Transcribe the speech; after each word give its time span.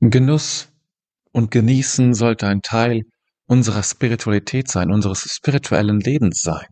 Genuss 0.00 0.68
und 1.32 1.50
Genießen 1.50 2.14
sollte 2.14 2.46
ein 2.46 2.62
Teil 2.62 3.02
unserer 3.46 3.82
Spiritualität 3.82 4.68
sein, 4.68 4.92
unseres 4.92 5.22
spirituellen 5.22 6.00
Lebens 6.00 6.42
sein. 6.42 6.66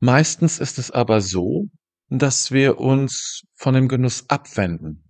Meistens 0.00 0.58
ist 0.58 0.78
es 0.78 0.90
aber 0.90 1.20
so, 1.20 1.66
dass 2.08 2.50
wir 2.50 2.78
uns 2.78 3.42
von 3.54 3.74
dem 3.74 3.88
Genuss 3.88 4.24
abwenden. 4.28 5.04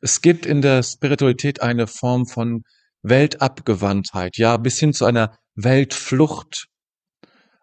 Es 0.00 0.22
gibt 0.22 0.46
in 0.46 0.62
der 0.62 0.82
Spiritualität 0.82 1.60
eine 1.60 1.86
Form 1.86 2.26
von 2.26 2.62
Weltabgewandtheit, 3.02 4.38
ja, 4.38 4.56
bis 4.56 4.78
hin 4.78 4.92
zu 4.92 5.04
einer 5.04 5.36
Weltflucht. 5.54 6.66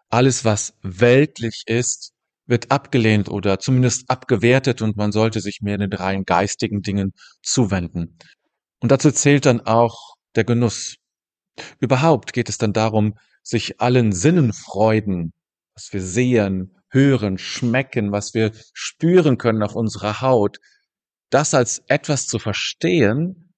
Alles, 0.08 0.44
was 0.44 0.74
weltlich 0.82 1.64
ist, 1.66 2.12
wird 2.48 2.70
abgelehnt 2.70 3.28
oder 3.28 3.60
zumindest 3.60 4.10
abgewertet 4.10 4.82
und 4.82 4.96
man 4.96 5.12
sollte 5.12 5.40
sich 5.40 5.60
mehr 5.60 5.78
den 5.78 5.92
rein 5.92 6.24
geistigen 6.24 6.82
Dingen 6.82 7.12
zuwenden. 7.42 8.18
Und 8.80 8.90
dazu 8.90 9.10
zählt 9.12 9.46
dann 9.46 9.60
auch 9.60 10.14
der 10.34 10.44
Genuss. 10.44 10.96
Überhaupt 11.78 12.32
geht 12.32 12.48
es 12.48 12.58
dann 12.58 12.72
darum, 12.72 13.14
sich 13.42 13.80
allen 13.80 14.12
Sinnenfreuden, 14.12 15.32
was 15.74 15.92
wir 15.92 16.02
sehen, 16.02 16.74
hören, 16.90 17.38
schmecken, 17.38 18.12
was 18.12 18.34
wir 18.34 18.52
spüren 18.72 19.36
können 19.36 19.62
auf 19.62 19.74
unserer 19.74 20.20
Haut, 20.20 20.58
das 21.30 21.54
als 21.54 21.82
etwas 21.88 22.26
zu 22.26 22.38
verstehen, 22.38 23.52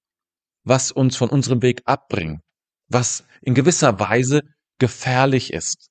was 0.63 0.91
uns 0.91 1.15
von 1.15 1.29
unserem 1.29 1.61
Weg 1.61 1.81
abbringt, 1.85 2.41
was 2.87 3.23
in 3.41 3.53
gewisser 3.53 3.99
Weise 3.99 4.41
gefährlich 4.79 5.53
ist. 5.53 5.90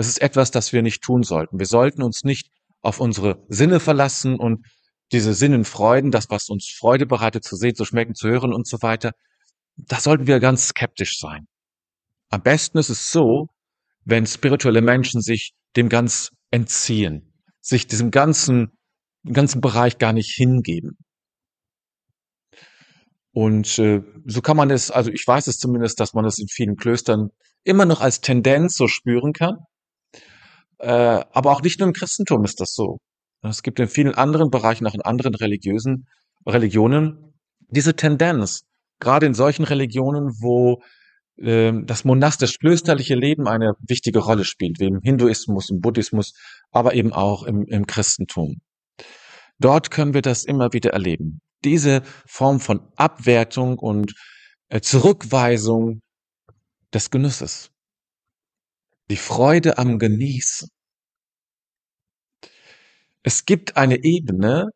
Es 0.00 0.08
ist 0.08 0.22
etwas, 0.22 0.50
das 0.50 0.72
wir 0.72 0.80
nicht 0.80 1.02
tun 1.02 1.22
sollten. 1.22 1.58
Wir 1.58 1.66
sollten 1.66 2.02
uns 2.02 2.24
nicht 2.24 2.50
auf 2.80 3.00
unsere 3.00 3.44
Sinne 3.50 3.80
verlassen 3.80 4.40
und 4.40 4.66
diese 5.12 5.34
Sinnenfreuden, 5.34 6.10
das, 6.10 6.30
was 6.30 6.48
uns 6.48 6.74
Freude 6.74 7.04
bereitet, 7.04 7.44
zu 7.44 7.54
sehen, 7.54 7.74
zu 7.74 7.84
schmecken, 7.84 8.14
zu 8.14 8.26
hören 8.26 8.54
und 8.54 8.66
so 8.66 8.80
weiter, 8.80 9.12
da 9.76 10.00
sollten 10.00 10.26
wir 10.26 10.40
ganz 10.40 10.68
skeptisch 10.68 11.18
sein. 11.18 11.48
Am 12.30 12.40
besten 12.42 12.78
ist 12.78 12.88
es 12.88 13.12
so, 13.12 13.48
wenn 14.06 14.24
spirituelle 14.24 14.80
Menschen 14.80 15.20
sich 15.20 15.52
dem 15.76 15.90
ganz 15.90 16.30
entziehen, 16.50 17.34
sich 17.60 17.86
diesem 17.86 18.10
ganzen, 18.10 18.72
ganzen 19.30 19.60
Bereich 19.60 19.98
gar 19.98 20.14
nicht 20.14 20.34
hingeben. 20.34 20.96
Und 23.32 23.78
äh, 23.78 24.00
so 24.24 24.40
kann 24.40 24.56
man 24.56 24.70
es, 24.70 24.90
also 24.90 25.10
ich 25.10 25.26
weiß 25.26 25.46
es 25.46 25.58
zumindest, 25.58 26.00
dass 26.00 26.14
man 26.14 26.24
es 26.24 26.38
in 26.38 26.48
vielen 26.48 26.76
Klöstern 26.76 27.28
immer 27.64 27.84
noch 27.84 28.00
als 28.00 28.22
Tendenz 28.22 28.78
so 28.78 28.88
spüren 28.88 29.34
kann. 29.34 29.58
Äh, 30.80 31.24
aber 31.32 31.52
auch 31.52 31.62
nicht 31.62 31.78
nur 31.78 31.88
im 31.88 31.94
Christentum 31.94 32.44
ist 32.44 32.60
das 32.60 32.74
so. 32.74 32.98
Es 33.42 33.62
gibt 33.62 33.80
in 33.80 33.88
vielen 33.88 34.14
anderen 34.14 34.50
Bereichen, 34.50 34.86
auch 34.86 34.94
in 34.94 35.02
anderen 35.02 35.34
religiösen 35.34 36.06
Religionen, 36.46 37.34
diese 37.68 37.94
Tendenz, 37.94 38.62
gerade 38.98 39.26
in 39.26 39.34
solchen 39.34 39.64
Religionen, 39.64 40.30
wo 40.40 40.82
äh, 41.36 41.72
das 41.84 42.04
monastisch-klösterliche 42.04 43.14
Leben 43.14 43.46
eine 43.46 43.74
wichtige 43.86 44.20
Rolle 44.20 44.44
spielt, 44.44 44.80
wie 44.80 44.86
im 44.86 45.00
Hinduismus, 45.02 45.70
im 45.70 45.80
Buddhismus, 45.80 46.32
aber 46.70 46.94
eben 46.94 47.12
auch 47.12 47.42
im, 47.42 47.66
im 47.66 47.86
Christentum. 47.86 48.60
Dort 49.58 49.90
können 49.90 50.14
wir 50.14 50.22
das 50.22 50.44
immer 50.44 50.72
wieder 50.72 50.90
erleben. 50.90 51.40
Diese 51.64 52.02
Form 52.26 52.60
von 52.60 52.88
Abwertung 52.96 53.78
und 53.78 54.14
äh, 54.68 54.80
Zurückweisung 54.80 56.00
des 56.94 57.10
Genusses. 57.10 57.69
Die 59.10 59.16
Freude 59.16 59.76
am 59.76 59.98
Genießen. 59.98 60.68
Es 63.24 63.44
gibt 63.44 63.76
eine 63.76 64.04
Ebene, 64.04 64.68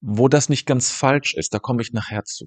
wo 0.00 0.26
das 0.26 0.48
nicht 0.48 0.66
ganz 0.66 0.90
falsch 0.90 1.34
ist, 1.34 1.54
da 1.54 1.60
komme 1.60 1.80
ich 1.80 1.92
nachher 1.92 2.24
zu. 2.24 2.46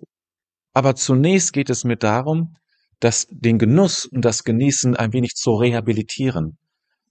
Aber 0.74 0.94
zunächst 0.98 1.54
geht 1.54 1.70
es 1.70 1.86
mir 1.86 1.96
darum, 1.96 2.58
dass 3.00 3.28
den 3.30 3.60
Genuss 3.60 4.06
und 4.06 4.26
das 4.26 4.44
Genießen 4.44 4.98
ein 4.98 5.14
wenig 5.14 5.36
zu 5.36 5.56
rehabilitieren, 5.56 6.58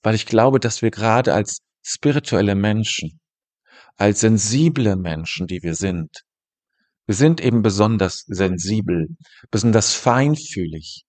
weil 0.03 0.15
ich 0.15 0.27
glaube, 0.27 0.61
dass 0.61 0.83
wir 0.83 0.91
gerade 0.91 1.33
als 1.33 1.61
spirituelle 1.83 2.57
Menschen, 2.57 3.21
als 3.97 4.21
sensible 4.21 4.97
Menschen, 4.97 5.47
die 5.47 5.63
wir 5.63 5.75
sind, 5.75 6.25
wir 7.07 7.15
sind 7.15 7.41
eben 7.41 7.63
besonders 7.63 8.25
sensibel, 8.27 9.17
besonders 9.51 9.95
feinfühlig, 9.95 11.07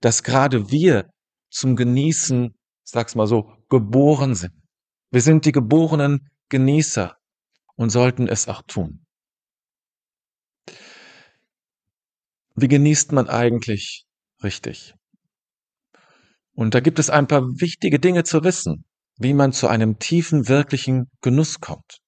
dass 0.00 0.22
gerade 0.22 0.70
wir 0.70 1.10
zum 1.50 1.76
Genießen, 1.76 2.54
sag's 2.84 3.14
mal 3.14 3.26
so, 3.26 3.52
geboren 3.68 4.34
sind. 4.34 4.54
Wir 5.10 5.20
sind 5.20 5.44
die 5.44 5.52
geborenen 5.52 6.30
Genießer 6.48 7.16
und 7.76 7.90
sollten 7.90 8.28
es 8.28 8.48
auch 8.48 8.62
tun. 8.62 9.06
Wie 12.54 12.68
genießt 12.68 13.12
man 13.12 13.28
eigentlich 13.28 14.06
richtig? 14.42 14.94
Und 16.52 16.74
da 16.74 16.80
gibt 16.80 16.98
es 16.98 17.10
ein 17.10 17.26
paar 17.26 17.42
wichtige 17.42 17.98
Dinge 17.98 18.24
zu 18.24 18.44
wissen, 18.44 18.84
wie 19.16 19.34
man 19.34 19.52
zu 19.52 19.68
einem 19.68 19.98
tiefen, 19.98 20.48
wirklichen 20.48 21.10
Genuss 21.20 21.60
kommt. 21.60 22.00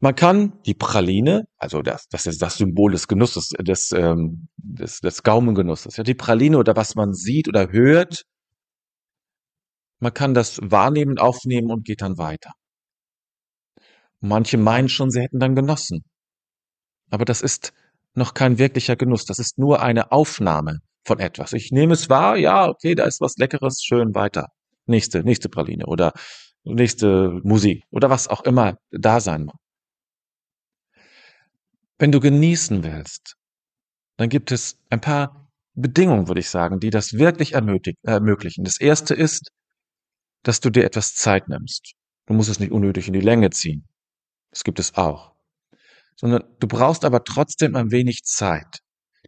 Man 0.00 0.14
kann 0.14 0.60
die 0.64 0.74
Praline, 0.74 1.44
also 1.56 1.82
das, 1.82 2.06
das 2.08 2.26
ist 2.26 2.40
das 2.40 2.56
Symbol 2.56 2.92
des 2.92 3.08
Genusses, 3.08 3.48
des, 3.58 3.90
ähm, 3.92 4.48
des, 4.56 5.00
des 5.00 5.24
Gaumengenusses, 5.24 5.96
ja, 5.96 6.04
die 6.04 6.14
Praline 6.14 6.56
oder 6.58 6.76
was 6.76 6.94
man 6.94 7.12
sieht 7.12 7.48
oder 7.48 7.72
hört, 7.72 8.22
man 10.00 10.14
kann 10.14 10.34
das 10.34 10.60
wahrnehmen, 10.62 11.18
aufnehmen 11.18 11.72
und 11.72 11.84
geht 11.84 12.02
dann 12.02 12.16
weiter. 12.18 12.52
Manche 14.20 14.56
meinen 14.56 14.88
schon, 14.88 15.10
sie 15.10 15.20
hätten 15.20 15.40
dann 15.40 15.56
genossen. 15.56 16.04
Aber 17.10 17.24
das 17.24 17.42
ist 17.42 17.72
noch 18.14 18.34
kein 18.34 18.58
wirklicher 18.58 18.96
Genuss. 18.96 19.24
Das 19.24 19.38
ist 19.38 19.58
nur 19.58 19.80
eine 19.82 20.12
Aufnahme 20.12 20.78
von 21.04 21.18
etwas. 21.18 21.52
Ich 21.52 21.72
nehme 21.72 21.94
es 21.94 22.08
wahr, 22.08 22.36
ja, 22.36 22.68
okay, 22.68 22.94
da 22.94 23.04
ist 23.04 23.20
was 23.20 23.36
Leckeres, 23.36 23.82
schön 23.82 24.14
weiter. 24.14 24.48
Nächste, 24.86 25.24
nächste 25.24 25.48
Praline 25.48 25.86
oder 25.86 26.12
nächste 26.64 27.40
Musik 27.42 27.84
oder 27.90 28.10
was 28.10 28.28
auch 28.28 28.42
immer 28.44 28.76
da 28.90 29.20
sein 29.20 29.44
mag. 29.44 29.56
Wenn 31.98 32.12
du 32.12 32.20
genießen 32.20 32.84
willst, 32.84 33.36
dann 34.16 34.28
gibt 34.28 34.52
es 34.52 34.78
ein 34.88 35.00
paar 35.00 35.50
Bedingungen, 35.74 36.28
würde 36.28 36.40
ich 36.40 36.50
sagen, 36.50 36.80
die 36.80 36.90
das 36.90 37.14
wirklich 37.14 37.54
ermöglichen. 37.54 38.64
Das 38.64 38.80
erste 38.80 39.14
ist, 39.14 39.50
dass 40.42 40.60
du 40.60 40.70
dir 40.70 40.84
etwas 40.84 41.14
Zeit 41.14 41.48
nimmst. 41.48 41.94
Du 42.26 42.34
musst 42.34 42.50
es 42.50 42.60
nicht 42.60 42.72
unnötig 42.72 43.08
in 43.08 43.14
die 43.14 43.20
Länge 43.20 43.50
ziehen. 43.50 43.86
Das 44.50 44.64
gibt 44.64 44.78
es 44.78 44.94
auch. 44.94 45.34
Sondern 46.16 46.44
du 46.58 46.66
brauchst 46.66 47.04
aber 47.04 47.24
trotzdem 47.24 47.76
ein 47.76 47.90
wenig 47.90 48.24
Zeit, 48.24 48.80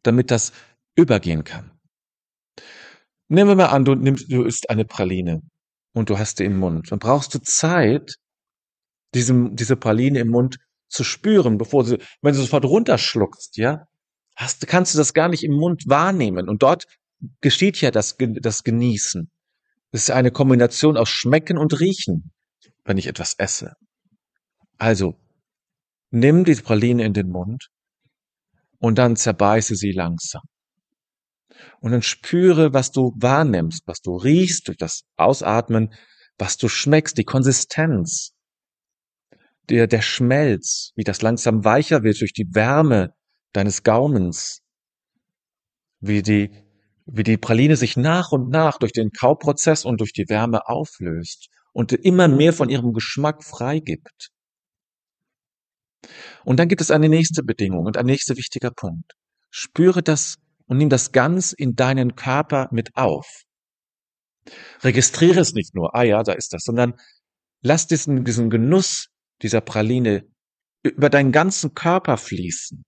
damit 0.02 0.30
das 0.30 0.52
übergehen 0.96 1.44
kann. 1.44 1.72
Nehmen 3.28 3.50
wir 3.50 3.56
mal 3.56 3.66
an, 3.66 3.84
du 3.84 3.94
nimmst, 3.94 4.30
du 4.30 4.42
isst 4.42 4.70
eine 4.70 4.84
Praline 4.84 5.42
und 5.92 6.10
du 6.10 6.18
hast 6.18 6.40
die 6.40 6.44
im 6.44 6.58
Mund. 6.58 6.90
Dann 6.90 6.98
brauchst 6.98 7.34
du 7.34 7.40
Zeit, 7.40 8.16
diesem, 9.14 9.56
diese 9.56 9.76
Praline 9.76 10.18
im 10.20 10.28
Mund 10.28 10.58
zu 10.90 11.04
spüren, 11.04 11.56
bevor 11.56 11.84
sie, 11.84 11.98
wenn 12.20 12.34
du 12.34 12.40
sofort 12.40 12.64
runterschluckst, 12.64 13.56
ja, 13.56 13.86
hast, 14.36 14.66
kannst 14.66 14.94
du 14.94 14.98
das 14.98 15.14
gar 15.14 15.28
nicht 15.28 15.44
im 15.44 15.52
Mund 15.52 15.84
wahrnehmen. 15.86 16.48
Und 16.48 16.62
dort 16.62 16.84
geschieht 17.40 17.80
ja 17.80 17.90
das, 17.90 18.16
das 18.18 18.64
Genießen. 18.64 19.30
Es 19.92 20.02
ist 20.02 20.10
eine 20.10 20.30
Kombination 20.30 20.96
aus 20.96 21.08
Schmecken 21.08 21.58
und 21.58 21.78
Riechen, 21.80 22.32
wenn 22.84 22.98
ich 22.98 23.06
etwas 23.06 23.34
esse. 23.38 23.74
Also, 24.78 25.14
nimm 26.10 26.44
die 26.44 26.54
Praline 26.54 27.04
in 27.04 27.12
den 27.12 27.28
Mund 27.28 27.68
und 28.78 28.98
dann 28.98 29.16
zerbeiße 29.16 29.76
sie 29.76 29.92
langsam. 29.92 30.42
Und 31.80 31.92
dann 31.92 32.02
spüre, 32.02 32.72
was 32.72 32.90
du 32.90 33.12
wahrnimmst, 33.16 33.82
was 33.86 34.00
du 34.00 34.16
riechst 34.16 34.68
durch 34.68 34.78
das 34.78 35.02
Ausatmen, 35.16 35.92
was 36.38 36.56
du 36.56 36.68
schmeckst, 36.68 37.18
die 37.18 37.24
Konsistenz 37.24 38.32
der, 39.70 39.86
der 39.86 40.02
Schmelz, 40.02 40.92
wie 40.96 41.04
das 41.04 41.22
langsam 41.22 41.64
weicher 41.64 42.02
wird 42.02 42.20
durch 42.20 42.32
die 42.32 42.54
Wärme 42.54 43.14
deines 43.52 43.82
Gaumens, 43.82 44.62
wie 46.00 46.22
die, 46.22 46.50
wie 47.06 47.22
die 47.22 47.36
Praline 47.36 47.76
sich 47.76 47.96
nach 47.96 48.32
und 48.32 48.50
nach 48.50 48.78
durch 48.78 48.92
den 48.92 49.10
Kauprozess 49.10 49.84
und 49.84 50.00
durch 50.00 50.12
die 50.12 50.28
Wärme 50.28 50.68
auflöst 50.68 51.48
und 51.72 51.92
immer 51.92 52.28
mehr 52.28 52.52
von 52.52 52.68
ihrem 52.68 52.92
Geschmack 52.92 53.44
freigibt. 53.44 54.30
Und 56.44 56.58
dann 56.58 56.68
gibt 56.68 56.80
es 56.80 56.90
eine 56.90 57.08
nächste 57.08 57.42
Bedingung 57.42 57.86
und 57.86 57.96
ein 57.96 58.06
nächster 58.06 58.36
wichtiger 58.36 58.70
Punkt. 58.70 59.12
Spüre 59.50 60.02
das 60.02 60.36
und 60.66 60.78
nimm 60.78 60.88
das 60.88 61.12
ganz 61.12 61.52
in 61.52 61.74
deinen 61.74 62.16
Körper 62.16 62.68
mit 62.70 62.96
auf. 62.96 63.42
Registriere 64.82 65.40
es 65.40 65.52
nicht 65.52 65.74
nur, 65.74 65.94
ah 65.94 66.02
ja, 66.02 66.22
da 66.22 66.32
ist 66.32 66.52
das, 66.52 66.62
sondern 66.64 66.94
lass 67.60 67.86
diesen, 67.86 68.24
diesen 68.24 68.50
Genuss 68.50 69.08
dieser 69.42 69.60
Praline 69.60 70.24
über 70.82 71.10
deinen 71.10 71.32
ganzen 71.32 71.74
Körper 71.74 72.16
fließen. 72.16 72.84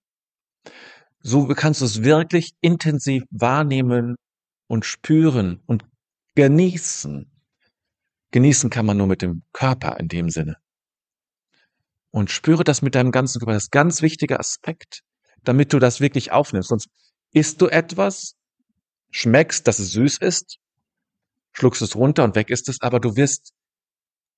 So 1.20 1.46
kannst 1.49 1.81
du 1.81 1.84
es 1.84 2.02
wirklich 2.04 2.52
intensiv 2.60 3.25
wahrnehmen 3.31 4.16
und 4.69 4.84
spüren 4.84 5.62
und 5.66 5.84
genießen. 6.34 7.31
Genießen 8.32 8.70
kann 8.70 8.87
man 8.87 8.96
nur 8.96 9.06
mit 9.06 9.22
dem 9.22 9.43
Körper 9.52 9.99
in 10.00 10.08
dem 10.08 10.31
Sinne. 10.31 10.56
und 12.10 12.31
spüre 12.31 12.64
das 12.64 12.82
mit 12.82 12.94
deinem 12.94 13.10
ganzen 13.12 13.38
Körper. 13.40 13.55
Das 13.55 13.64
ist 13.64 13.72
ganz 13.72 14.02
wichtiger 14.02 14.38
Aspekt, 14.40 15.02
damit 15.44 15.72
du 15.72 15.78
das 15.78 16.00
wirklich 16.00 16.32
aufnimmst. 16.32 16.69
Sonst 16.69 16.88
isst 17.32 17.60
du 17.60 17.69
etwas, 17.69 18.34
schmeckst, 19.10 19.66
dass 19.66 19.78
es 19.78 19.93
süß 19.93 20.19
ist, 20.19 20.58
schluckst 21.52 21.82
es 21.82 21.96
runter 21.96 22.25
und 22.25 22.34
weg 22.37 22.50
ist 22.50 22.69
es, 22.69 22.81
aber 22.81 23.00
du 23.00 23.16
wirst, 23.16 23.52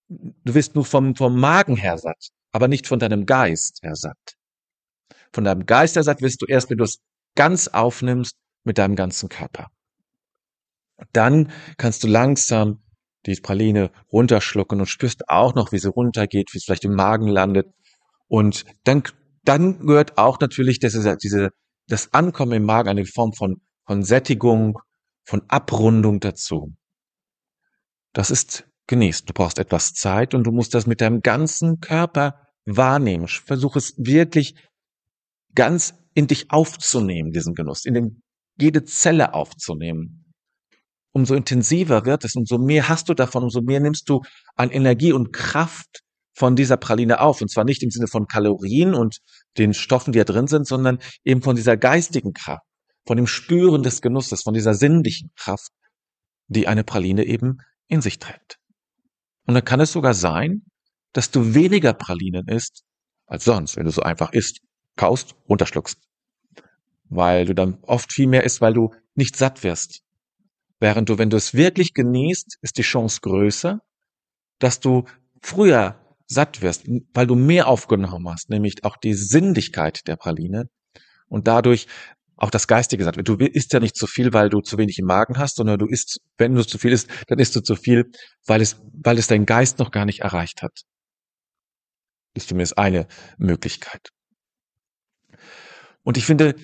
du 0.08 0.54
wirst 0.54 0.74
nur 0.74 0.84
vom, 0.84 1.14
vom 1.14 1.38
Magen 1.38 1.76
her 1.76 1.98
satt, 1.98 2.28
aber 2.52 2.68
nicht 2.68 2.86
von 2.86 2.98
deinem 2.98 3.26
Geist 3.26 3.80
her 3.82 3.96
satt. 3.96 4.36
Von 5.32 5.44
deinem 5.44 5.66
Geist 5.66 5.96
her 5.96 6.02
satt 6.02 6.22
wirst 6.22 6.42
du 6.42 6.46
erst, 6.46 6.70
wenn 6.70 6.78
du 6.78 6.84
es 6.84 7.00
ganz 7.34 7.68
aufnimmst 7.68 8.36
mit 8.64 8.78
deinem 8.78 8.96
ganzen 8.96 9.28
Körper. 9.28 9.70
Dann 11.12 11.50
kannst 11.76 12.04
du 12.04 12.08
langsam 12.08 12.82
die 13.26 13.34
Praline 13.36 13.90
runterschlucken 14.12 14.80
und 14.80 14.86
spürst 14.86 15.28
auch 15.28 15.54
noch, 15.54 15.72
wie 15.72 15.78
sie 15.78 15.88
runtergeht, 15.88 16.52
wie 16.52 16.58
es 16.58 16.64
vielleicht 16.64 16.84
im 16.84 16.94
Magen 16.94 17.26
landet. 17.26 17.68
Und 18.28 18.64
dann, 18.84 19.02
dann 19.44 19.86
gehört 19.86 20.18
auch 20.18 20.38
natürlich 20.40 20.78
diese, 20.78 21.16
diese, 21.16 21.50
das 21.88 22.12
Ankommen 22.12 22.52
im 22.52 22.64
Magen 22.64 22.88
eine 22.88 23.06
Form 23.06 23.32
von, 23.32 23.60
von 23.86 24.02
Sättigung, 24.02 24.78
von 25.24 25.42
Abrundung 25.48 26.20
dazu. 26.20 26.74
Das 28.12 28.30
ist 28.30 28.66
genießt. 28.86 29.28
Du 29.28 29.32
brauchst 29.32 29.58
etwas 29.58 29.94
Zeit 29.94 30.34
und 30.34 30.44
du 30.44 30.52
musst 30.52 30.74
das 30.74 30.86
mit 30.86 31.00
deinem 31.00 31.20
ganzen 31.20 31.80
Körper 31.80 32.46
wahrnehmen. 32.64 33.28
Versuch 33.28 33.76
es 33.76 33.94
wirklich 33.96 34.54
ganz 35.54 35.94
in 36.14 36.26
dich 36.26 36.50
aufzunehmen, 36.50 37.32
diesen 37.32 37.54
Genuss, 37.54 37.84
in 37.84 37.94
den, 37.94 38.22
jede 38.58 38.84
Zelle 38.84 39.34
aufzunehmen 39.34 40.24
umso 41.14 41.34
intensiver 41.34 42.04
wird 42.04 42.24
es, 42.24 42.34
umso 42.34 42.58
mehr 42.58 42.88
hast 42.88 43.08
du 43.08 43.14
davon, 43.14 43.44
umso 43.44 43.62
mehr 43.62 43.80
nimmst 43.80 44.08
du 44.08 44.20
an 44.56 44.70
Energie 44.70 45.12
und 45.12 45.32
Kraft 45.32 46.02
von 46.36 46.56
dieser 46.56 46.76
Praline 46.76 47.20
auf. 47.20 47.40
Und 47.40 47.50
zwar 47.50 47.64
nicht 47.64 47.82
im 47.82 47.90
Sinne 47.90 48.08
von 48.08 48.26
Kalorien 48.26 48.94
und 48.94 49.18
den 49.56 49.72
Stoffen, 49.72 50.12
die 50.12 50.18
da 50.18 50.24
drin 50.24 50.48
sind, 50.48 50.66
sondern 50.66 50.98
eben 51.24 51.40
von 51.40 51.54
dieser 51.54 51.76
geistigen 51.76 52.32
Kraft, 52.32 52.66
von 53.06 53.16
dem 53.16 53.28
Spüren 53.28 53.84
des 53.84 54.02
Genusses, 54.02 54.42
von 54.42 54.54
dieser 54.54 54.74
sinnlichen 54.74 55.30
Kraft, 55.36 55.70
die 56.48 56.66
eine 56.66 56.82
Praline 56.82 57.24
eben 57.24 57.58
in 57.86 58.02
sich 58.02 58.18
trägt. 58.18 58.58
Und 59.46 59.54
dann 59.54 59.64
kann 59.64 59.80
es 59.80 59.92
sogar 59.92 60.14
sein, 60.14 60.62
dass 61.12 61.30
du 61.30 61.54
weniger 61.54 61.92
Pralinen 61.92 62.48
isst 62.48 62.82
als 63.26 63.44
sonst, 63.44 63.76
wenn 63.76 63.84
du 63.84 63.90
so 63.90 64.02
einfach 64.02 64.32
isst, 64.32 64.60
kaust, 64.96 65.34
runterschluckst. 65.48 65.98
Weil 67.04 67.44
du 67.44 67.54
dann 67.54 67.78
oft 67.82 68.12
viel 68.12 68.26
mehr 68.26 68.44
isst, 68.44 68.60
weil 68.60 68.74
du 68.74 68.94
nicht 69.14 69.36
satt 69.36 69.62
wirst, 69.62 70.04
Während 70.84 71.08
du, 71.08 71.16
wenn 71.16 71.30
du 71.30 71.38
es 71.38 71.54
wirklich 71.54 71.94
genießt, 71.94 72.58
ist 72.60 72.76
die 72.76 72.82
Chance 72.82 73.20
größer, 73.22 73.80
dass 74.58 74.80
du 74.80 75.04
früher 75.40 75.98
satt 76.26 76.60
wirst, 76.60 76.84
weil 77.14 77.26
du 77.26 77.34
mehr 77.34 77.68
aufgenommen 77.68 78.28
hast, 78.28 78.50
nämlich 78.50 78.84
auch 78.84 78.98
die 78.98 79.14
Sinnlichkeit 79.14 80.06
der 80.08 80.16
Praline 80.16 80.68
und 81.28 81.46
dadurch 81.46 81.86
auch 82.36 82.50
das 82.50 82.66
Geistige 82.66 83.04
satt 83.04 83.16
wird. 83.16 83.28
Du 83.28 83.36
isst 83.36 83.72
ja 83.72 83.80
nicht 83.80 83.96
zu 83.96 84.06
viel, 84.06 84.32
weil 84.32 84.48
du 84.48 84.60
zu 84.60 84.76
wenig 84.78 84.98
im 84.98 85.06
Magen 85.06 85.38
hast, 85.38 85.56
sondern 85.56 85.78
du 85.78 85.86
isst, 85.86 86.20
wenn 86.36 86.54
du 86.54 86.66
zu 86.66 86.78
viel 86.78 86.92
isst, 86.92 87.08
dann 87.28 87.38
isst 87.38 87.54
du 87.54 87.60
zu 87.60 87.76
viel, 87.76 88.10
weil 88.46 88.60
es, 88.60 88.76
weil 88.92 89.18
es 89.18 89.28
dein 89.28 89.46
Geist 89.46 89.78
noch 89.78 89.90
gar 89.90 90.04
nicht 90.04 90.20
erreicht 90.20 90.62
hat. 90.62 90.82
Ist 92.34 92.48
zumindest 92.48 92.78
eine 92.78 93.06
Möglichkeit. 93.38 94.08
Und 96.02 96.16
ich 96.16 96.26
finde, 96.26 96.56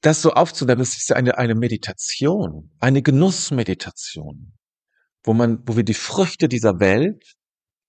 das 0.00 0.22
so 0.22 0.32
aufzunehmen, 0.32 0.80
das 0.80 0.96
ist 0.96 1.12
eine, 1.12 1.38
eine 1.38 1.54
Meditation, 1.54 2.70
eine 2.78 3.02
Genussmeditation, 3.02 4.52
wo 5.24 5.34
man, 5.34 5.62
wo 5.66 5.76
wir 5.76 5.84
die 5.84 5.94
Früchte 5.94 6.48
dieser 6.48 6.80
Welt 6.80 7.34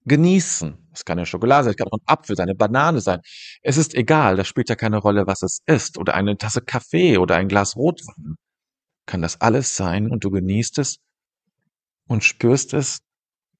genießen. 0.05 0.77
Es 0.93 1.05
kann 1.05 1.17
eine 1.17 1.25
Schokolade 1.25 1.65
sein, 1.65 1.71
es 1.71 1.77
kann 1.77 1.87
auch 1.87 1.97
ein 1.97 2.05
Apfel 2.05 2.35
sein, 2.35 2.47
eine 2.47 2.55
Banane 2.55 3.01
sein. 3.01 3.19
Es 3.61 3.77
ist 3.77 3.95
egal, 3.95 4.35
das 4.35 4.47
spielt 4.47 4.69
ja 4.69 4.75
keine 4.75 4.97
Rolle, 4.97 5.27
was 5.27 5.41
es 5.41 5.59
ist. 5.65 5.97
Oder 5.97 6.13
eine 6.15 6.37
Tasse 6.37 6.61
Kaffee 6.61 7.17
oder 7.17 7.35
ein 7.35 7.47
Glas 7.47 7.75
Rotwein. 7.75 8.35
Kann 9.05 9.21
das 9.21 9.41
alles 9.41 9.75
sein 9.75 10.09
und 10.09 10.23
du 10.23 10.29
genießt 10.29 10.77
es 10.79 10.97
und 12.07 12.23
spürst 12.23 12.73
es 12.73 12.99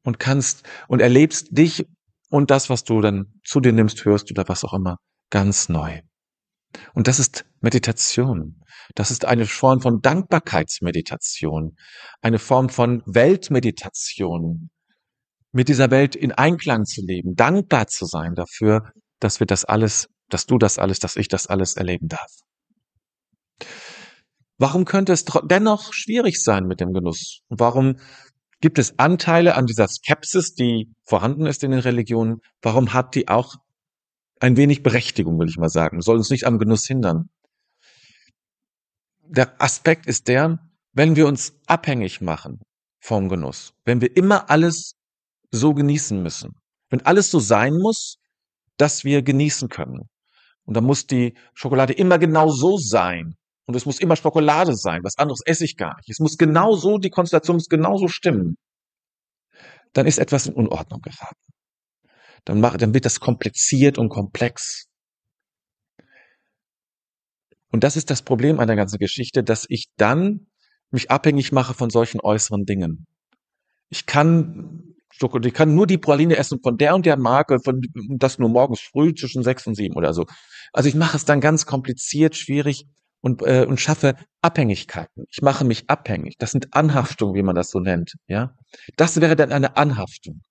und 0.03 0.19
kannst 0.19 0.63
und 0.87 1.01
erlebst 1.01 1.47
dich 1.51 1.85
und 2.29 2.51
das, 2.51 2.69
was 2.69 2.83
du 2.83 3.01
dann 3.01 3.33
zu 3.43 3.59
dir 3.59 3.73
nimmst, 3.73 4.05
hörst 4.05 4.31
oder 4.31 4.47
was 4.47 4.63
auch 4.63 4.73
immer, 4.73 4.97
ganz 5.29 5.69
neu. 5.69 6.01
Und 6.93 7.07
das 7.07 7.19
ist 7.19 7.45
Meditation. 7.61 8.63
Das 8.95 9.11
ist 9.11 9.25
eine 9.25 9.45
Form 9.45 9.81
von 9.81 10.01
Dankbarkeitsmeditation, 10.01 11.77
eine 12.21 12.39
Form 12.39 12.69
von 12.69 13.01
Weltmeditation, 13.05 14.69
mit 15.53 15.69
dieser 15.69 15.91
Welt 15.91 16.15
in 16.15 16.31
Einklang 16.31 16.85
zu 16.85 17.01
leben, 17.01 17.35
dankbar 17.35 17.87
zu 17.87 18.05
sein 18.05 18.35
dafür, 18.35 18.91
dass 19.19 19.39
wir 19.39 19.47
das 19.47 19.63
alles, 19.63 20.07
dass 20.29 20.45
du 20.45 20.57
das 20.57 20.77
alles, 20.77 20.99
dass 20.99 21.15
ich 21.15 21.29
das 21.29 21.47
alles 21.47 21.75
erleben 21.75 22.07
darf. 22.09 22.31
Warum 24.57 24.85
könnte 24.85 25.13
es 25.13 25.25
dennoch 25.25 25.93
schwierig 25.93 26.43
sein 26.43 26.65
mit 26.65 26.79
dem 26.79 26.93
Genuss? 26.93 27.41
Warum 27.49 27.97
gibt 28.61 28.79
es 28.79 28.97
Anteile 28.97 29.55
an 29.55 29.65
dieser 29.65 29.87
Skepsis, 29.87 30.53
die 30.53 30.91
vorhanden 31.05 31.45
ist 31.45 31.63
in 31.63 31.71
den 31.71 31.79
Religionen? 31.79 32.41
Warum 32.61 32.93
hat 32.93 33.15
die 33.15 33.27
auch 33.27 33.55
ein 34.43 34.57
wenig 34.57 34.83
Berechtigung, 34.83 35.39
will 35.39 35.47
ich 35.47 35.57
mal 35.57 35.69
sagen, 35.69 36.01
soll 36.01 36.17
uns 36.17 36.29
nicht 36.29 36.45
am 36.45 36.59
Genuss 36.59 36.85
hindern. 36.85 37.29
Der 39.21 39.61
Aspekt 39.61 40.05
ist 40.05 40.27
der, 40.27 40.59
wenn 40.91 41.15
wir 41.15 41.27
uns 41.27 41.53
abhängig 41.65 42.19
machen 42.19 42.59
vom 42.99 43.29
Genuss, 43.29 43.73
wenn 43.85 44.01
wir 44.01 44.15
immer 44.17 44.49
alles 44.49 44.95
so 45.53 45.73
genießen 45.73 46.21
müssen, 46.21 46.51
wenn 46.89 47.01
alles 47.05 47.31
so 47.31 47.39
sein 47.39 47.73
muss, 47.73 48.17
dass 48.77 49.03
wir 49.03 49.21
genießen 49.21 49.69
können. 49.69 50.09
Und 50.65 50.75
dann 50.75 50.83
muss 50.83 51.07
die 51.07 51.35
Schokolade 51.53 51.93
immer 51.93 52.17
genau 52.19 52.49
so 52.49 52.77
sein. 52.77 53.35
Und 53.65 53.75
es 53.75 53.85
muss 53.85 53.99
immer 53.99 54.15
Schokolade 54.15 54.75
sein. 54.75 55.01
Was 55.03 55.17
anderes 55.17 55.41
esse 55.45 55.65
ich 55.65 55.77
gar 55.77 55.95
nicht. 55.97 56.09
Es 56.09 56.19
muss 56.19 56.37
genau 56.37 56.75
so, 56.75 56.97
die 56.97 57.09
Konstellation 57.09 57.57
muss 57.57 57.67
genauso 57.67 58.07
stimmen. 58.07 58.55
Dann 59.93 60.07
ist 60.07 60.17
etwas 60.17 60.47
in 60.47 60.53
Unordnung 60.53 61.01
geraten 61.01 61.53
dann, 62.45 62.59
mach, 62.59 62.77
dann 62.77 62.93
wird 62.93 63.05
das 63.05 63.19
kompliziert 63.19 63.97
und 63.97 64.09
komplex. 64.09 64.87
Und 67.71 67.83
das 67.83 67.95
ist 67.95 68.09
das 68.09 68.21
Problem 68.21 68.59
an 68.59 68.67
der 68.67 68.75
ganzen 68.75 68.99
Geschichte, 68.99 69.43
dass 69.43 69.65
ich 69.67 69.87
dann 69.97 70.47
mich 70.91 71.09
abhängig 71.09 71.51
mache 71.51 71.73
von 71.73 71.89
solchen 71.89 72.19
äußeren 72.19 72.65
Dingen. 72.65 73.07
Ich 73.89 74.05
kann, 74.05 74.92
ich 75.21 75.53
kann 75.53 75.75
nur 75.75 75.87
die 75.87 75.97
Praline 75.97 76.37
essen 76.37 76.59
von 76.61 76.77
der 76.77 76.95
und 76.95 77.05
der 77.05 77.17
Marke, 77.17 77.59
von 77.59 77.81
das 78.17 78.39
nur 78.39 78.49
morgens 78.49 78.81
früh 78.81 79.13
zwischen 79.13 79.43
sechs 79.43 79.65
und 79.67 79.75
sieben 79.75 79.95
oder 79.95 80.13
so. 80.13 80.25
Also 80.71 80.89
ich 80.89 80.95
mache 80.95 81.17
es 81.17 81.25
dann 81.25 81.39
ganz 81.39 81.65
kompliziert, 81.65 82.35
schwierig 82.35 82.87
und, 83.21 83.41
äh, 83.41 83.65
und 83.67 83.79
schaffe 83.79 84.15
Abhängigkeiten. 84.41 85.25
Ich 85.29 85.41
mache 85.41 85.63
mich 85.63 85.89
abhängig. 85.89 86.35
Das 86.39 86.51
sind 86.51 86.73
Anhaftungen, 86.73 87.35
wie 87.35 87.43
man 87.43 87.55
das 87.55 87.69
so 87.69 87.79
nennt. 87.79 88.15
Ja, 88.27 88.55
das 88.97 89.21
wäre 89.21 89.35
dann 89.35 89.51
eine 89.51 89.77
Anhaftung. 89.77 90.41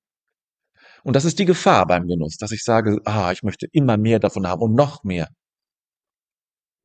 Und 1.04 1.16
das 1.16 1.24
ist 1.24 1.38
die 1.38 1.44
Gefahr 1.44 1.86
beim 1.86 2.06
Genuss, 2.06 2.36
dass 2.36 2.52
ich 2.52 2.62
sage, 2.62 3.00
ah, 3.04 3.32
ich 3.32 3.42
möchte 3.42 3.66
immer 3.72 3.96
mehr 3.96 4.20
davon 4.20 4.46
haben 4.46 4.62
und 4.62 4.74
noch 4.74 5.02
mehr. 5.04 5.28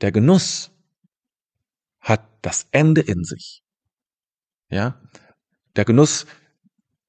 Der 0.02 0.12
Genuss 0.12 0.72
hat 2.00 2.28
das 2.42 2.68
Ende 2.72 3.02
in 3.02 3.24
sich. 3.24 3.64
Ja? 4.70 5.02
Der 5.76 5.86
Genuss, 5.86 6.26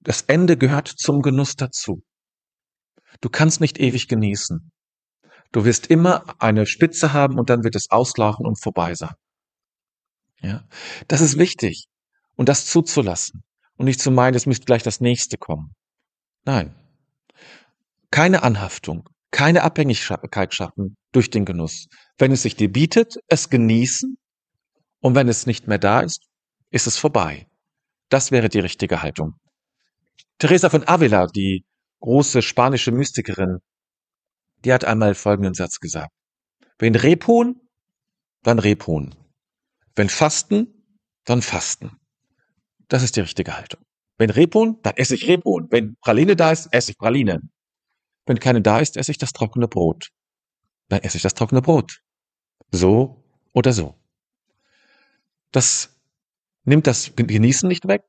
das 0.08 0.22
Ende 0.22 0.56
gehört 0.56 0.88
zum 0.88 1.20
Genuss 1.20 1.54
dazu. 1.54 2.02
Du 3.20 3.28
kannst 3.28 3.60
nicht 3.60 3.78
ewig 3.78 4.08
genießen. 4.08 4.72
Du 5.52 5.66
wirst 5.66 5.88
immer 5.88 6.34
eine 6.40 6.64
Spitze 6.64 7.12
haben 7.12 7.38
und 7.38 7.50
dann 7.50 7.62
wird 7.62 7.76
es 7.76 7.90
auslaufen 7.90 8.46
und 8.46 8.58
vorbei 8.58 8.94
sein. 8.94 9.12
Ja? 10.40 10.66
Das 11.08 11.20
ist 11.20 11.36
wichtig. 11.36 11.88
Und 12.36 12.48
das 12.48 12.64
zuzulassen. 12.64 13.42
Und 13.76 13.84
nicht 13.84 14.00
zu 14.00 14.10
meinen, 14.10 14.34
es 14.34 14.46
müsste 14.46 14.64
gleich 14.64 14.82
das 14.82 15.00
nächste 15.02 15.36
kommen. 15.36 15.74
Nein, 16.46 16.74
keine 18.10 18.44
Anhaftung, 18.44 19.06
keine 19.30 19.62
Abhängigkeit 19.62 20.54
schaffen 20.54 20.96
durch 21.12 21.28
den 21.28 21.44
Genuss. 21.44 21.86
Wenn 22.16 22.32
es 22.32 22.40
sich 22.40 22.56
dir 22.56 22.72
bietet, 22.72 23.16
es 23.26 23.50
genießen 23.50 24.16
und 25.00 25.14
wenn 25.14 25.28
es 25.28 25.44
nicht 25.44 25.68
mehr 25.68 25.78
da 25.78 26.00
ist, 26.00 26.22
ist 26.70 26.86
es 26.86 26.96
vorbei. 26.96 27.46
Das 28.08 28.30
wäre 28.30 28.48
die 28.48 28.60
richtige 28.60 29.02
Haltung. 29.02 29.34
Teresa 30.38 30.70
von 30.70 30.86
Avila, 30.86 31.26
die 31.26 31.64
große 32.00 32.42
spanische 32.42 32.92
Mystikerin, 32.92 33.58
die 34.64 34.72
hat 34.72 34.84
einmal 34.84 35.14
folgenden 35.14 35.54
Satz 35.54 35.80
gesagt. 35.80 36.12
Wenn 36.78 36.94
Rebhuhn, 36.94 37.60
dann 38.42 38.58
Rebhuhn. 38.58 39.14
Wenn 39.96 40.08
Fasten, 40.08 40.84
dann 41.24 41.42
Fasten. 41.42 41.98
Das 42.86 43.02
ist 43.02 43.16
die 43.16 43.20
richtige 43.20 43.56
Haltung. 43.56 43.80
Wenn 44.16 44.30
Rebhuhn, 44.30 44.78
dann 44.82 44.94
esse 44.96 45.14
ich 45.14 45.26
Rebhuhn. 45.26 45.66
Wenn 45.70 45.96
Praline 45.96 46.36
da 46.36 46.52
ist, 46.52 46.68
esse 46.72 46.92
ich 46.92 46.98
Praline. 46.98 47.40
Wenn 48.26 48.38
keine 48.38 48.62
da 48.62 48.78
ist, 48.78 48.96
esse 48.96 49.10
ich 49.10 49.18
das 49.18 49.32
trockene 49.32 49.68
Brot. 49.68 50.10
Dann 50.88 51.00
esse 51.00 51.16
ich 51.16 51.22
das 51.22 51.34
trockene 51.34 51.62
Brot. 51.62 52.00
So 52.70 53.24
oder 53.52 53.72
so. 53.72 53.94
Das 55.50 56.00
nimmt 56.64 56.86
das 56.86 57.14
Genießen 57.16 57.68
nicht 57.68 57.88
weg, 57.88 58.04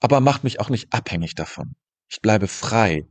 aber 0.00 0.20
macht 0.20 0.44
mich 0.44 0.60
auch 0.60 0.70
nicht 0.70 0.92
abhängig 0.92 1.34
davon. 1.34 1.74
Ich 2.08 2.20
bleibe 2.20 2.48
frei. 2.48 3.06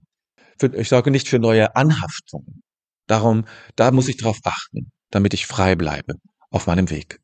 für, 0.60 0.74
ich 0.76 0.90
sorge 0.90 1.12
nicht 1.12 1.28
für 1.28 1.40
neue 1.40 1.76
Anhaftungen. 1.76 2.64
Darum, 3.08 3.46
da 3.76 3.92
muss 3.92 4.08
ich 4.08 4.18
drauf 4.18 4.40
achten, 4.44 4.92
damit 5.12 5.34
ich 5.34 5.48
frei 5.48 5.76
bleibe 5.76 6.16
auf 6.50 6.68
meinem 6.68 6.90
Weg. 6.90 7.20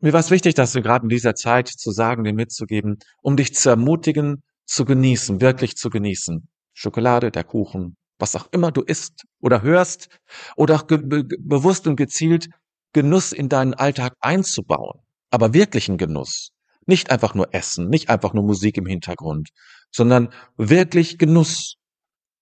Mir 0.00 0.12
war 0.12 0.20
es 0.20 0.30
wichtig, 0.30 0.54
dass 0.54 0.72
du 0.72 0.82
gerade 0.82 1.04
in 1.04 1.08
dieser 1.08 1.34
Zeit 1.34 1.68
zu 1.68 1.90
sagen, 1.90 2.22
dir 2.22 2.32
mitzugeben, 2.32 2.98
um 3.20 3.36
dich 3.36 3.54
zu 3.54 3.70
ermutigen, 3.70 4.42
zu 4.64 4.84
genießen, 4.84 5.40
wirklich 5.40 5.76
zu 5.76 5.90
genießen. 5.90 6.48
Schokolade, 6.72 7.32
der 7.32 7.42
Kuchen, 7.42 7.96
was 8.18 8.36
auch 8.36 8.46
immer 8.52 8.70
du 8.70 8.82
isst 8.82 9.24
oder 9.40 9.62
hörst 9.62 10.08
oder 10.56 10.76
auch 10.76 10.82
be 10.84 11.24
bewusst 11.24 11.86
und 11.88 11.96
gezielt 11.96 12.48
Genuss 12.92 13.32
in 13.32 13.48
deinen 13.48 13.74
Alltag 13.74 14.14
einzubauen. 14.20 15.00
Aber 15.30 15.52
wirklichen 15.52 15.98
Genuss. 15.98 16.52
Nicht 16.88 17.10
einfach 17.10 17.34
nur 17.34 17.54
Essen, 17.54 17.88
nicht 17.88 18.08
einfach 18.08 18.32
nur 18.32 18.42
Musik 18.42 18.78
im 18.78 18.86
Hintergrund, 18.86 19.50
sondern 19.92 20.32
wirklich 20.56 21.18
Genuss. 21.18 21.76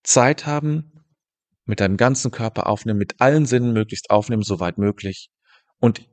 Zeit 0.05 0.47
haben, 0.47 0.93
mit 1.65 1.81
deinem 1.81 1.97
ganzen 1.97 2.31
Körper 2.31 2.69
aufnehmen, 2.69 3.01
mit 3.01 3.21
allen 3.21 3.45
Sinnen 3.45 3.73
möglichst 3.73 4.11
aufnehmen, 4.11 4.43
soweit 4.43 4.79
möglich 4.79 5.31
und 5.81 6.09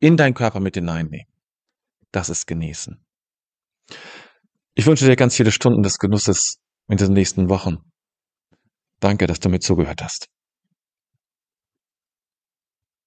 in 0.00 0.16
deinen 0.16 0.34
Körper 0.34 0.58
mit 0.58 0.74
hineinnehmen. 0.74 1.28
Das 2.10 2.30
ist 2.30 2.46
genießen. 2.46 2.98
Ich 4.74 4.86
wünsche 4.86 5.06
dir 5.06 5.14
ganz 5.14 5.36
viele 5.36 5.52
Stunden 5.52 5.84
des 5.84 5.98
Genusses 5.98 6.58
in 6.88 6.96
den 6.96 7.12
nächsten 7.12 7.48
Wochen. 7.48 7.78
Danke, 8.98 9.28
dass 9.28 9.38
du 9.38 9.48
mir 9.48 9.60
zugehört 9.60 10.02
hast. 10.02 10.28